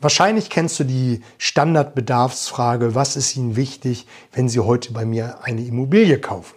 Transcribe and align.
Wahrscheinlich 0.00 0.48
kennst 0.48 0.78
du 0.78 0.84
die 0.84 1.22
Standardbedarfsfrage, 1.38 2.94
was 2.94 3.16
ist 3.16 3.36
Ihnen 3.36 3.56
wichtig, 3.56 4.06
wenn 4.32 4.48
Sie 4.48 4.60
heute 4.60 4.92
bei 4.92 5.04
mir 5.04 5.42
eine 5.42 5.62
Immobilie 5.62 6.20
kaufen? 6.20 6.54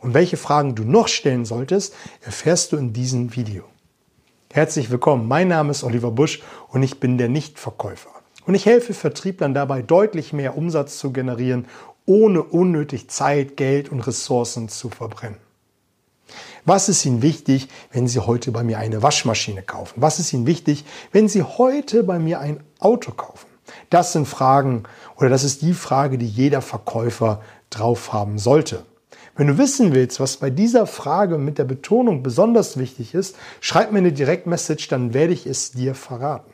Und 0.00 0.12
welche 0.12 0.36
Fragen 0.36 0.74
du 0.74 0.82
noch 0.82 1.06
stellen 1.06 1.44
solltest, 1.44 1.94
erfährst 2.22 2.72
du 2.72 2.76
in 2.76 2.92
diesem 2.92 3.36
Video. 3.36 3.62
Herzlich 4.52 4.90
willkommen, 4.90 5.28
mein 5.28 5.48
Name 5.48 5.70
ist 5.70 5.84
Oliver 5.84 6.10
Busch 6.10 6.42
und 6.68 6.82
ich 6.82 6.98
bin 6.98 7.16
der 7.16 7.28
Nichtverkäufer. 7.28 8.10
Und 8.44 8.56
ich 8.56 8.66
helfe 8.66 8.92
Vertrieblern 8.92 9.54
dabei, 9.54 9.80
deutlich 9.80 10.32
mehr 10.32 10.56
Umsatz 10.56 10.98
zu 10.98 11.12
generieren, 11.12 11.66
ohne 12.06 12.42
unnötig 12.42 13.08
Zeit, 13.08 13.56
Geld 13.56 13.88
und 13.88 14.00
Ressourcen 14.00 14.68
zu 14.68 14.90
verbrennen. 14.90 15.43
Was 16.66 16.88
ist 16.88 17.04
Ihnen 17.04 17.20
wichtig, 17.20 17.68
wenn 17.92 18.08
Sie 18.08 18.20
heute 18.20 18.50
bei 18.50 18.64
mir 18.64 18.78
eine 18.78 19.02
Waschmaschine 19.02 19.62
kaufen? 19.62 20.00
Was 20.00 20.18
ist 20.18 20.32
Ihnen 20.32 20.46
wichtig, 20.46 20.86
wenn 21.12 21.28
Sie 21.28 21.42
heute 21.42 22.04
bei 22.04 22.18
mir 22.18 22.40
ein 22.40 22.60
Auto 22.78 23.12
kaufen? 23.12 23.46
Das 23.90 24.14
sind 24.14 24.26
Fragen 24.26 24.84
oder 25.16 25.28
das 25.28 25.44
ist 25.44 25.60
die 25.60 25.74
Frage, 25.74 26.16
die 26.16 26.26
jeder 26.26 26.62
Verkäufer 26.62 27.42
drauf 27.68 28.14
haben 28.14 28.38
sollte. 28.38 28.86
Wenn 29.36 29.48
du 29.48 29.58
wissen 29.58 29.92
willst, 29.92 30.20
was 30.20 30.38
bei 30.38 30.48
dieser 30.48 30.86
Frage 30.86 31.36
mit 31.36 31.58
der 31.58 31.64
Betonung 31.64 32.22
besonders 32.22 32.78
wichtig 32.78 33.14
ist, 33.14 33.36
schreib 33.60 33.92
mir 33.92 33.98
eine 33.98 34.12
Direktmessage, 34.12 34.86
dann 34.88 35.12
werde 35.12 35.34
ich 35.34 35.44
es 35.44 35.72
dir 35.72 35.94
verraten. 35.94 36.53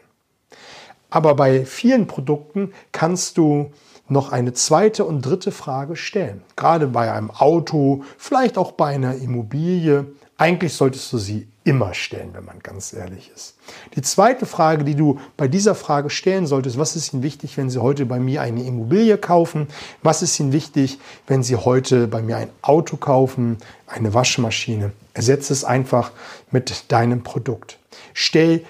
Aber 1.11 1.35
bei 1.35 1.65
vielen 1.65 2.07
Produkten 2.07 2.73
kannst 2.93 3.37
du 3.37 3.73
noch 4.09 4.33
eine 4.33 4.53
zweite 4.53 5.05
und 5.05 5.23
dritte 5.23 5.53
Frage 5.53 5.97
stellen. 5.97 6.43
Gerade 6.57 6.87
bei 6.89 7.13
einem 7.13 7.31
Auto, 7.31 8.03
vielleicht 8.19 8.59
auch 8.59 8.73
bei 8.73 8.95
einer 8.95 9.15
Immobilie. 9.15 10.07
Eigentlich 10.37 10.75
solltest 10.75 11.13
du 11.13 11.19
sie 11.19 11.47
immer 11.65 11.95
stellen, 11.95 12.31
wenn 12.33 12.45
man 12.45 12.59
ganz 12.61 12.93
ehrlich 12.93 13.31
ist. 13.35 13.55
Die 13.95 14.03
zweite 14.03 14.47
Frage, 14.47 14.85
die 14.85 14.95
du 14.95 15.21
bei 15.37 15.47
dieser 15.47 15.75
Frage 15.75 16.11
stellen 16.11 16.47
solltest, 16.47 16.79
was 16.79 16.97
ist 16.97 17.13
Ihnen 17.13 17.23
wichtig, 17.23 17.57
wenn 17.57 17.71
Sie 17.71 17.79
heute 17.79 18.07
bei 18.07 18.19
mir 18.19 18.41
eine 18.41 18.65
Immobilie 18.65 19.19
kaufen? 19.19 19.69
Was 20.03 20.23
ist 20.23 20.41
Ihnen 20.41 20.53
wichtig, 20.53 20.99
wenn 21.27 21.43
Sie 21.43 21.57
heute 21.57 22.09
bei 22.09 22.23
mir 22.23 22.39
ein 22.39 22.49
Auto 22.63 22.97
kaufen, 22.97 23.59
eine 23.87 24.15
Waschmaschine? 24.15 24.93
Ersetze 25.13 25.53
es 25.53 25.65
einfach 25.65 26.13
mit 26.51 26.91
deinem 26.91 27.23
Produkt. 27.23 27.79
Stell 28.15 28.65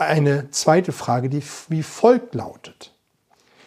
eine 0.00 0.50
zweite 0.50 0.92
Frage, 0.92 1.28
die 1.28 1.42
wie 1.68 1.82
folgt 1.82 2.34
lautet. 2.34 2.94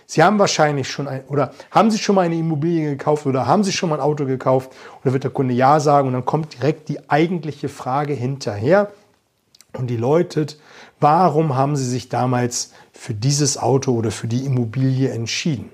Sie 0.06 0.22
haben 0.22 0.38
wahrscheinlich 0.38 0.90
schon 0.90 1.08
ein, 1.08 1.24
oder 1.28 1.54
haben 1.72 1.90
Sie 1.90 1.98
schon 1.98 2.16
mal 2.16 2.22
eine 2.22 2.36
Immobilie 2.36 2.90
gekauft 2.92 3.26
oder 3.26 3.48
haben 3.48 3.64
Sie 3.64 3.72
schon 3.72 3.90
mal 3.90 3.96
ein 3.96 4.02
Auto 4.02 4.26
gekauft? 4.26 4.72
Oder 5.02 5.14
wird 5.14 5.24
der 5.24 5.32
Kunde 5.32 5.54
Ja 5.54 5.80
sagen 5.80 6.08
und 6.08 6.14
dann 6.14 6.26
kommt 6.26 6.54
direkt 6.54 6.90
die 6.90 7.10
eigentliche 7.10 7.70
Frage 7.70 8.14
hinterher 8.14 8.92
und 9.74 9.88
die 9.88 9.98
läutet, 9.98 10.60
warum 11.00 11.56
haben 11.56 11.76
Sie 11.76 11.90
sich 11.90 12.10
damals 12.10 12.74
für 12.92 13.14
dieses 13.14 13.58
Auto 13.58 13.94
oder 13.94 14.12
für 14.12 14.28
die 14.28 14.46
Immobilie 14.46 15.10
entschieden? 15.10 15.72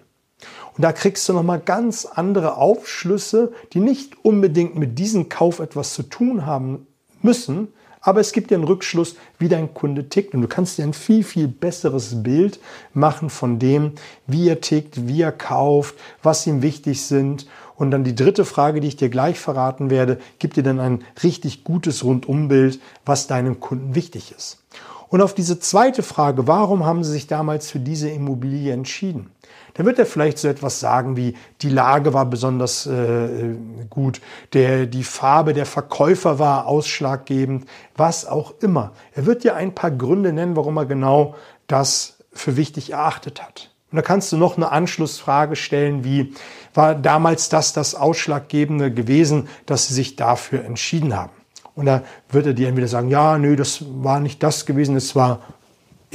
Und 0.78 0.84
da 0.84 0.94
kriegst 0.94 1.28
du 1.28 1.34
nochmal 1.34 1.60
ganz 1.60 2.06
andere 2.06 2.56
Aufschlüsse, 2.56 3.52
die 3.74 3.82
nicht 3.82 4.24
unbedingt 4.24 4.76
mit 4.76 4.98
diesem 4.98 5.28
Kauf 5.28 5.60
etwas 5.60 5.94
zu 5.94 6.04
tun 6.04 6.46
haben 6.46 6.88
müssen, 7.22 7.74
aber 8.02 8.22
es 8.22 8.32
gibt 8.32 8.52
dir 8.52 8.56
einen 8.56 8.64
Rückschluss, 8.64 9.16
wie 9.38 9.50
dein 9.50 9.74
Kunde 9.74 10.08
tickt. 10.08 10.34
Und 10.34 10.42
du 10.42 10.48
kannst 10.48 10.78
dir 10.78 10.84
ein 10.84 10.94
viel, 10.94 11.24
viel 11.24 11.48
besseres 11.48 12.24
Bild 12.24 12.60
machen 12.94 13.30
von 13.30 13.60
dem, 13.60 13.94
wie 14.26 14.48
er 14.48 14.62
tickt, 14.62 15.08
wie 15.08 15.22
er 15.22 15.32
kauft, 15.32 15.96
was 16.24 16.48
ihm 16.48 16.62
wichtig 16.62 17.06
sind. 17.06 17.48
Und 17.76 17.92
dann 17.92 18.04
die 18.04 18.16
dritte 18.16 18.46
Frage, 18.46 18.82
die 18.82 18.88
ich 18.88 18.98
dir 18.98 19.10
gleich 19.10 19.40
verraten 19.40 19.90
werde, 19.90 20.20
gibt 20.38 20.58
dir 20.58 20.64
dann 20.64 20.80
ein 20.80 21.04
richtig 21.24 21.64
gutes 21.64 22.04
Rundumbild, 22.04 22.80
was 23.06 23.28
deinem 23.28 23.60
Kunden 23.60 23.96
wichtig 23.96 24.34
ist. 24.36 24.64
Und 25.10 25.22
auf 25.22 25.34
diese 25.34 25.60
zweite 25.60 26.04
Frage, 26.04 26.48
warum 26.48 26.86
haben 26.86 27.04
Sie 27.04 27.12
sich 27.12 27.28
damals 27.28 27.70
für 27.70 27.80
diese 27.80 28.10
Immobilie 28.10 28.72
entschieden? 28.72 29.32
dann 29.80 29.86
wird 29.86 29.98
er 29.98 30.06
vielleicht 30.06 30.38
so 30.40 30.50
etwas 30.50 30.82
sagen 30.82 31.16
wie, 31.16 31.36
die 31.62 31.70
Lage 31.70 32.14
war 32.14 32.26
besonders 32.26 32.86
äh, 32.86 33.56
gut, 33.90 34.20
der, 34.52 34.86
die 34.86 35.06
Farbe 35.06 35.54
der 35.54 35.66
Verkäufer 35.66 36.38
war 36.38 36.68
ausschlaggebend, 36.68 37.66
was 37.96 38.26
auch 38.26 38.56
immer. 38.60 38.92
Er 39.14 39.26
wird 39.26 39.46
dir 39.46 39.56
ein 39.56 39.74
paar 39.76 39.92
Gründe 39.92 40.34
nennen, 40.34 40.58
warum 40.58 40.76
er 40.76 40.86
genau 40.86 41.36
das 41.68 42.18
für 42.34 42.58
wichtig 42.58 42.92
erachtet 42.92 43.42
hat. 43.42 43.72
Und 43.90 43.96
da 43.96 44.02
kannst 44.02 44.34
du 44.34 44.38
noch 44.38 44.58
eine 44.58 44.70
Anschlussfrage 44.70 45.56
stellen, 45.56 46.04
wie 46.04 46.34
war 46.74 46.94
damals 46.94 47.48
das 47.48 47.72
das 47.72 47.96
Ausschlaggebende 47.96 48.94
gewesen, 48.94 49.48
dass 49.66 49.88
sie 49.88 49.94
sich 49.94 50.18
dafür 50.18 50.66
entschieden 50.66 51.16
haben? 51.16 51.32
Und 51.76 51.86
da 51.86 52.04
wird 52.30 52.46
er 52.46 52.54
dir 52.54 52.68
entweder 52.68 52.88
sagen, 52.88 53.10
ja, 53.10 53.38
nö, 53.38 53.56
das 53.56 53.84
war 54.04 54.20
nicht 54.20 54.44
das 54.44 54.66
gewesen, 54.66 54.96
es 54.96 55.16
war 55.16 55.42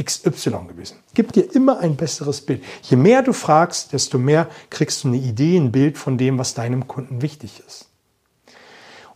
XY 0.02 0.66
gewesen. 0.68 0.98
Gib 1.14 1.32
dir 1.32 1.54
immer 1.54 1.78
ein 1.78 1.96
besseres 1.96 2.40
Bild. 2.40 2.62
Je 2.82 2.96
mehr 2.96 3.22
du 3.22 3.32
fragst, 3.32 3.92
desto 3.92 4.18
mehr 4.18 4.48
kriegst 4.70 5.04
du 5.04 5.08
eine 5.08 5.18
Idee, 5.18 5.56
ein 5.56 5.72
Bild 5.72 5.98
von 5.98 6.18
dem, 6.18 6.38
was 6.38 6.54
deinem 6.54 6.88
Kunden 6.88 7.22
wichtig 7.22 7.62
ist. 7.66 7.88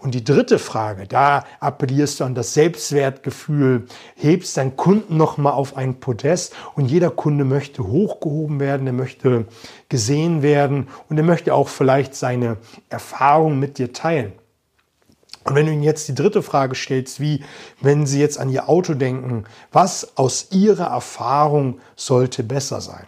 Und 0.00 0.14
die 0.14 0.22
dritte 0.22 0.60
Frage, 0.60 1.08
da 1.08 1.44
appellierst 1.58 2.20
du 2.20 2.24
an 2.24 2.36
das 2.36 2.54
Selbstwertgefühl, 2.54 3.86
hebst 4.14 4.56
deinen 4.56 4.76
Kunden 4.76 5.16
nochmal 5.16 5.54
auf 5.54 5.76
ein 5.76 5.98
Podest 5.98 6.54
und 6.76 6.86
jeder 6.86 7.10
Kunde 7.10 7.44
möchte 7.44 7.84
hochgehoben 7.84 8.60
werden, 8.60 8.86
er 8.86 8.92
möchte 8.92 9.46
gesehen 9.88 10.42
werden 10.42 10.86
und 11.08 11.16
er 11.18 11.24
möchte 11.24 11.52
auch 11.52 11.68
vielleicht 11.68 12.14
seine 12.14 12.58
Erfahrung 12.88 13.58
mit 13.58 13.78
dir 13.78 13.92
teilen. 13.92 14.32
Und 15.44 15.54
wenn 15.54 15.66
du 15.66 15.72
ihnen 15.72 15.82
jetzt 15.82 16.08
die 16.08 16.14
dritte 16.14 16.42
Frage 16.42 16.74
stellst, 16.74 17.20
wie, 17.20 17.42
wenn 17.80 18.06
sie 18.06 18.20
jetzt 18.20 18.38
an 18.38 18.50
ihr 18.50 18.68
Auto 18.68 18.94
denken, 18.94 19.44
was 19.72 20.16
aus 20.16 20.48
ihrer 20.50 20.88
Erfahrung 20.88 21.80
sollte 21.96 22.42
besser 22.42 22.80
sein? 22.80 23.06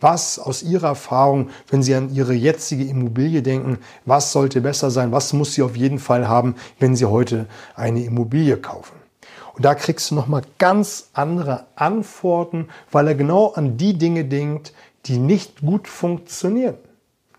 Was 0.00 0.40
aus 0.40 0.64
ihrer 0.64 0.88
Erfahrung, 0.88 1.50
wenn 1.68 1.82
sie 1.82 1.94
an 1.94 2.12
ihre 2.12 2.34
jetzige 2.34 2.84
Immobilie 2.84 3.40
denken, 3.40 3.78
was 4.04 4.32
sollte 4.32 4.60
besser 4.60 4.90
sein? 4.90 5.12
Was 5.12 5.32
muss 5.32 5.54
sie 5.54 5.62
auf 5.62 5.76
jeden 5.76 6.00
Fall 6.00 6.26
haben, 6.26 6.56
wenn 6.80 6.96
sie 6.96 7.06
heute 7.06 7.46
eine 7.76 8.04
Immobilie 8.04 8.56
kaufen? 8.56 8.96
Und 9.54 9.64
da 9.64 9.74
kriegst 9.74 10.10
du 10.10 10.14
nochmal 10.14 10.42
ganz 10.58 11.10
andere 11.12 11.66
Antworten, 11.76 12.68
weil 12.90 13.06
er 13.06 13.14
genau 13.14 13.52
an 13.52 13.76
die 13.76 13.96
Dinge 13.96 14.24
denkt, 14.24 14.72
die 15.06 15.18
nicht 15.18 15.60
gut 15.60 15.86
funktionieren. 15.86 16.76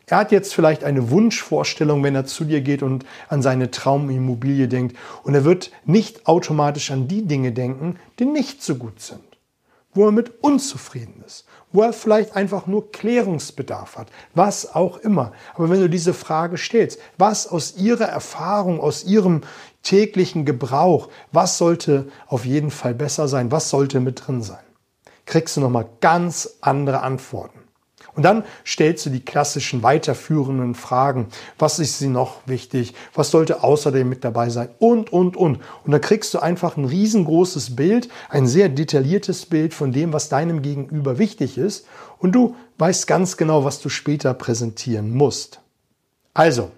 Er 0.05 0.17
hat 0.17 0.31
jetzt 0.33 0.53
vielleicht 0.53 0.83
eine 0.83 1.11
Wunschvorstellung, 1.11 2.03
wenn 2.03 2.15
er 2.15 2.25
zu 2.25 2.43
dir 2.43 2.61
geht 2.61 2.83
und 2.83 3.05
an 3.29 3.41
seine 3.41 3.71
Traumimmobilie 3.71 4.67
denkt. 4.67 4.97
Und 5.23 5.33
er 5.33 5.45
wird 5.45 5.71
nicht 5.85 6.27
automatisch 6.27 6.91
an 6.91 7.07
die 7.07 7.25
Dinge 7.25 7.53
denken, 7.53 7.97
die 8.19 8.25
nicht 8.25 8.61
so 8.61 8.75
gut 8.75 8.99
sind. 8.99 9.23
Wo 9.93 10.05
er 10.05 10.11
mit 10.11 10.43
unzufrieden 10.43 11.23
ist. 11.25 11.45
Wo 11.71 11.83
er 11.83 11.93
vielleicht 11.93 12.35
einfach 12.35 12.67
nur 12.67 12.91
Klärungsbedarf 12.91 13.95
hat. 13.95 14.07
Was 14.35 14.75
auch 14.75 14.97
immer. 14.97 15.31
Aber 15.53 15.69
wenn 15.69 15.79
du 15.79 15.89
diese 15.89 16.13
Frage 16.13 16.57
stellst, 16.57 16.99
was 17.17 17.47
aus 17.47 17.77
ihrer 17.77 18.05
Erfahrung, 18.05 18.81
aus 18.81 19.05
ihrem 19.05 19.41
täglichen 19.83 20.43
Gebrauch, 20.43 21.09
was 21.31 21.57
sollte 21.57 22.07
auf 22.27 22.45
jeden 22.45 22.71
Fall 22.71 22.93
besser 22.93 23.29
sein? 23.29 23.51
Was 23.51 23.69
sollte 23.69 24.01
mit 24.01 24.27
drin 24.27 24.41
sein? 24.41 24.63
Kriegst 25.25 25.55
du 25.55 25.61
nochmal 25.61 25.87
ganz 26.01 26.57
andere 26.59 27.01
Antworten. 27.01 27.62
Und 28.15 28.23
dann 28.23 28.43
stellst 28.65 29.05
du 29.05 29.09
die 29.09 29.23
klassischen 29.23 29.83
weiterführenden 29.83 30.75
Fragen. 30.75 31.27
Was 31.57 31.79
ist 31.79 31.99
sie 31.99 32.07
noch 32.07 32.37
wichtig? 32.45 32.93
Was 33.13 33.31
sollte 33.31 33.63
außerdem 33.63 34.07
mit 34.07 34.23
dabei 34.23 34.49
sein? 34.49 34.69
Und, 34.79 35.11
und, 35.11 35.35
und. 35.35 35.59
Und 35.83 35.91
dann 35.91 36.01
kriegst 36.01 36.33
du 36.33 36.39
einfach 36.39 36.77
ein 36.77 36.85
riesengroßes 36.85 37.75
Bild, 37.75 38.09
ein 38.29 38.45
sehr 38.45 38.69
detailliertes 38.69 39.47
Bild 39.47 39.73
von 39.73 39.91
dem, 39.91 40.13
was 40.13 40.29
deinem 40.29 40.61
Gegenüber 40.61 41.17
wichtig 41.17 41.57
ist. 41.57 41.87
Und 42.19 42.33
du 42.33 42.55
weißt 42.77 43.07
ganz 43.07 43.37
genau, 43.37 43.63
was 43.65 43.79
du 43.79 43.89
später 43.89 44.33
präsentieren 44.33 45.11
musst. 45.11 45.59
Also, 46.33 46.71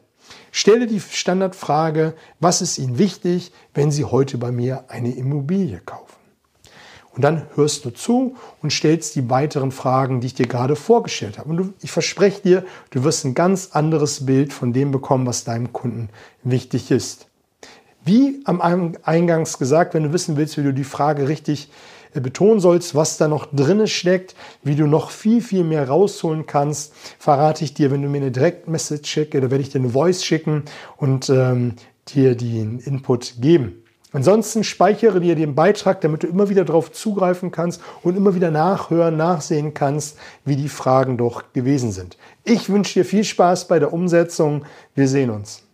stelle 0.52 0.88
die 0.88 1.00
Standardfrage, 1.00 2.14
was 2.40 2.62
ist 2.62 2.78
Ihnen 2.78 2.98
wichtig, 2.98 3.52
wenn 3.74 3.92
Sie 3.92 4.06
heute 4.06 4.38
bei 4.38 4.52
mir 4.52 4.86
eine 4.90 5.14
Immobilie 5.14 5.80
kaufen? 5.86 6.25
Und 7.16 7.24
dann 7.24 7.48
hörst 7.56 7.86
du 7.86 7.92
zu 7.92 8.36
und 8.62 8.74
stellst 8.74 9.16
die 9.16 9.30
weiteren 9.30 9.72
Fragen, 9.72 10.20
die 10.20 10.28
ich 10.28 10.34
dir 10.34 10.48
gerade 10.48 10.76
vorgestellt 10.76 11.38
habe. 11.38 11.50
Und 11.50 11.58
du, 11.58 11.74
ich 11.82 11.92
verspreche 11.92 12.42
dir, 12.42 12.66
du 12.90 13.04
wirst 13.06 13.24
ein 13.24 13.34
ganz 13.34 13.70
anderes 13.72 14.26
Bild 14.26 14.52
von 14.52 14.74
dem 14.74 14.92
bekommen, 14.92 15.26
was 15.26 15.46
deinem 15.46 15.72
Kunden 15.72 16.10
wichtig 16.44 16.92
ist. 16.92 17.28
Wie 18.04 18.42
am 18.44 18.62
Eingangs 18.62 19.58
gesagt, 19.58 19.94
wenn 19.94 20.04
du 20.04 20.14
wissen 20.14 20.38
willst, 20.38 20.58
wie 20.58 20.64
du 20.64 20.74
die 20.74 20.84
Frage 20.84 21.28
richtig 21.28 21.70
äh, 22.14 22.20
betonen 22.20 22.60
sollst, 22.60 22.96
was 22.96 23.18
da 23.18 23.28
noch 23.28 23.48
drinne 23.52 23.88
steckt, 23.88 24.36
wie 24.62 24.76
du 24.76 24.86
noch 24.86 25.10
viel, 25.10 25.42
viel 25.42 25.64
mehr 25.64 25.88
rausholen 25.88 26.46
kannst, 26.46 26.94
verrate 27.18 27.64
ich 27.64 27.74
dir, 27.74 27.92
wenn 27.92 28.02
du 28.02 28.10
mir 28.10 28.18
eine 28.18 28.32
Direktmessage 28.32 29.08
schickst, 29.08 29.34
da 29.34 29.50
werde 29.50 29.62
ich 29.62 29.70
dir 29.70 29.80
eine 29.80 29.90
Voice 29.90 30.24
schicken 30.24 30.64
und 30.98 31.30
ähm, 31.30 31.76
dir 32.10 32.36
den 32.36 32.80
Input 32.80 33.36
geben. 33.40 33.85
Ansonsten 34.16 34.64
speichere 34.64 35.20
dir 35.20 35.36
den 35.36 35.56
Beitrag, 35.56 36.00
damit 36.00 36.24
du 36.24 36.28
immer 36.28 36.48
wieder 36.48 36.64
darauf 36.64 36.90
zugreifen 36.90 37.52
kannst 37.52 37.82
und 38.02 38.16
immer 38.16 38.34
wieder 38.34 38.50
nachhören, 38.50 39.18
nachsehen 39.18 39.74
kannst, 39.74 40.18
wie 40.46 40.56
die 40.56 40.70
Fragen 40.70 41.18
doch 41.18 41.44
gewesen 41.52 41.92
sind. 41.92 42.18
Ich 42.46 42.70
wünsche 42.70 42.94
dir 42.94 43.06
viel 43.06 43.26
Spaß 43.26 43.68
bei 43.68 43.78
der 43.78 43.92
Umsetzung. 43.92 44.64
Wir 44.94 45.10
sehen 45.10 45.32
uns. 45.32 45.65